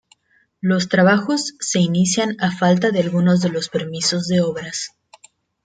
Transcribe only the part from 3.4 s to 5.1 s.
de los permisos de obras.